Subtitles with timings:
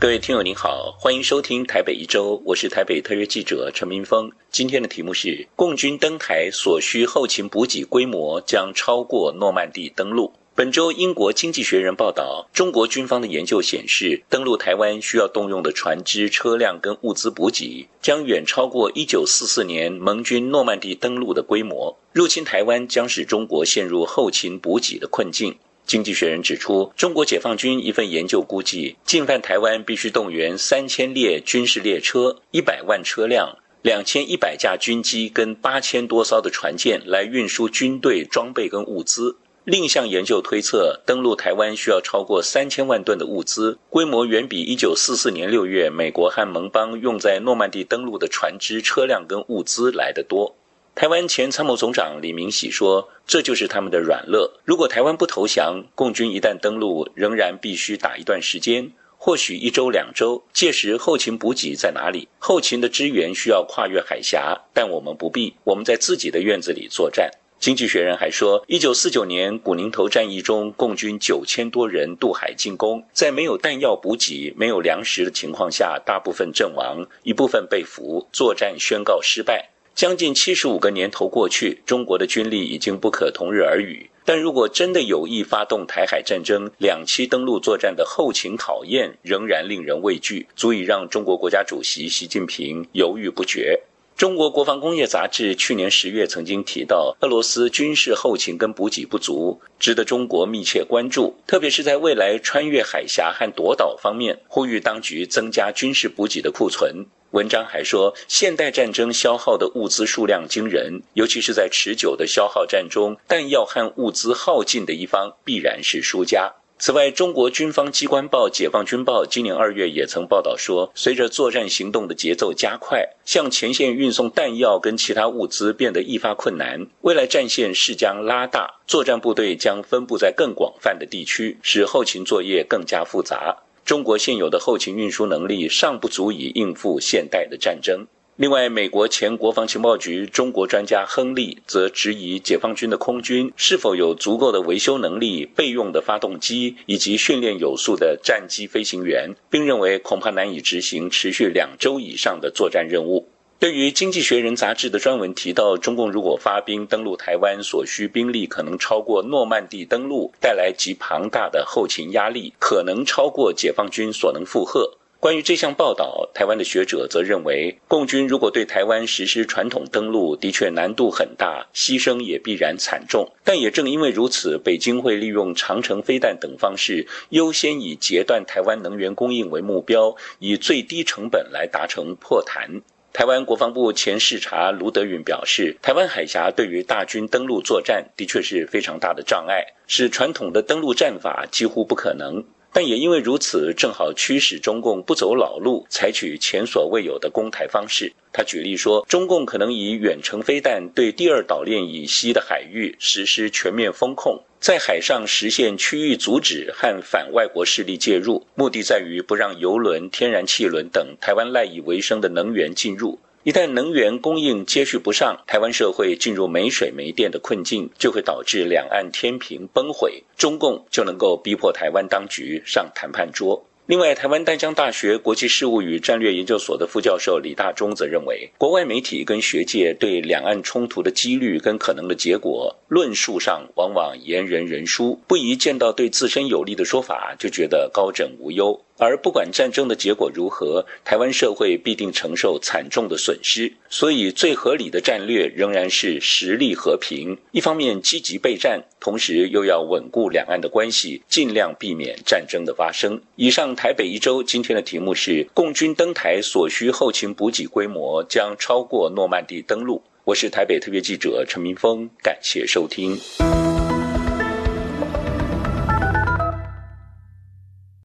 [0.00, 4.32] 各位听友您好，欢迎收听台北一周，我是台北特约记者陈明峰。
[4.50, 10.32] 今天的题目是：共军登台所需后勤补给规模将超过诺曼底登陆。
[10.54, 21.94] 本周，英国经济学人报道，中国军方的研究显示，登陆台湾需要动用的船只、车辆跟物资补给，将远超过1944年盟军诺曼底登陆的规模。
[22.14, 25.58] 入侵台湾将使中国陷入后勤补给的困境。
[25.90, 39.38] 经济学人指出，中国解放军一份研究估计，进犯台湾必须动员三千列军事列车、一百万车辆、两千一百架军机跟八千多艘的船舰来运输军队装备跟物资。
[39.64, 50.54] 另一项研究推测，登陆台湾需要超过三千万吨的物资，规模远比一九四四年六月美国和盟邦用在诺曼底登陆的船只、车辆跟物资来得多。
[51.00, 54.52] 台湾前参谋总长李明喜说：“这就是他们的软肋。
[54.66, 60.44] 如果台湾不投降，共军一旦登陆，仍然必须打一段时间，或许一周两周。
[60.52, 62.28] 届时后勤补给在哪里？
[62.38, 79.69] 后勤的支援需要跨越海峡，但我们不必，我们在自己的院子里作战。”经济学人还说，一九四九年古宁头战役中，共军九千多人渡海进攻，在没有弹药补给、没有粮食的情况下，大部分阵亡，一部分被俘，作战宣告失败。
[79.94, 84.08] 将近七十五个年头过去，中国的军力已经不可同日而语。
[84.24, 93.80] 但如果真的有意发动台海战争，两栖登陆作战的后勤考验仍然令人畏惧，足以让中国国家主席习近平犹豫不决。
[94.20, 101.34] 中国国防工业杂志去年十月曾经提到，俄罗斯军事后勤跟补给不足，值得中国密切关注。
[101.46, 107.06] 特别是在未来穿越海峡和夺岛方面，呼吁当局增加军事补给的库存。
[107.30, 116.52] 文章还说，现代战争消耗的物资数量惊人，尤其是在持久的消耗战中，弹药和物资耗尽的一方必然是输家。
[116.82, 126.86] 此外，中国军方机关报《解放军报》今年二月也曾报道说，随着作战行动的节奏加快，向前线运送弹药跟其他物资变得愈发困难。
[127.02, 133.58] 未来战线势将拉大，作战部队将分布在更广泛的地区，使后勤作业更加复杂。
[133.84, 138.06] 中国现有的后勤运输能力尚不足以应付现代的战争。
[138.40, 153.28] 另外，美国前国防情报局中国专家亨利则质疑解放军的空军是否有足够的维修能力、备用的发动机以及训练有素的战机飞行员，并认为恐怕难以执行持续两周以上的作战任务。
[153.58, 164.96] 对于《经济学人》杂志的专文提到，中共如果发兵登陆台湾，所需兵力可能超过诺曼底登陆，带来极庞大的后勤压力，可能超过解放军所能负荷。
[165.20, 173.30] 关于这项报道，台湾的学者则认为，共军如果对台湾实施传统登陆，的确难度很大，牺牲也必然惨重。
[173.44, 182.80] 但也正因为如此，北京会利用长城飞弹等方式，优先以截断台湾能源供应为目标，以最低成本来达成破谈。
[183.12, 192.42] 台湾国防部前视察卢德允表示，台湾海峡对于大军登陆作战的确是非常大的障碍，使传统的登陆战法几乎不可能。
[192.72, 198.12] 但也因为如此，正好驱使中共不走老路，采取前所未有的攻台方式。
[198.32, 213.18] 他举例说，中共可能以远程飞弹对第二岛链以西的海域实施全面封控，在海上实现区域阻止和反外国势力介入，目的在于不让油轮、天然气轮等台湾赖以为生的能源进入。
[213.42, 223.64] 一旦能源供应接续不上，台湾社会进入没水没电的困境，就会导致两岸天平崩毁，中共就能够逼迫台湾当局上谈判桌。
[223.86, 238.80] 另外，台湾淡江大学国际事务与战略研究所的副教授李大忠则认为，国外媒体跟学界对两岸冲突的几率跟可能的结果论述上，往往言人人殊，不宜见到对自身有利的说法就觉得高枕无忧。
[239.00, 243.72] 而不管战争的结果如何，台湾社会必定承受惨重的损失。
[243.88, 253.18] 所以，最合理的战略仍然是实力和平，一方面积极备战，同时又要稳固两岸的关系，尽量避免战争的发生。
[253.36, 260.02] 以上台北一周今天的题目是：共军登台所需后勤补给规模将超过诺曼底登陆。
[260.24, 263.18] 我是台北特约记者陈明峰，感谢收听。